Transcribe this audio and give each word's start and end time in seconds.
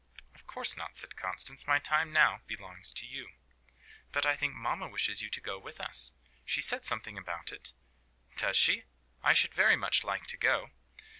"Of 0.33 0.47
course 0.47 0.75
not," 0.75 0.97
said 0.97 1.15
Constance. 1.15 1.67
"My 1.67 1.77
time 1.77 2.11
now 2.11 2.41
belongs 2.47 2.91
to 2.93 3.05
you." 3.05 3.29
"But 4.11 4.25
I 4.25 4.35
think 4.35 4.55
mamma 4.55 4.87
wishes 4.89 5.21
you 5.21 5.29
to 5.29 5.39
go 5.39 5.59
with 5.59 5.79
us. 5.79 6.13
She 6.43 6.59
said 6.59 6.87
something 6.87 7.19
about 7.19 7.51
it." 7.51 7.71
"Does 8.35 8.57
she? 8.57 8.85
I 9.21 9.33
should 9.33 9.53
very 9.53 9.75
much 9.75 10.03
like 10.03 10.25
to 10.25 10.37
go." 10.37 10.71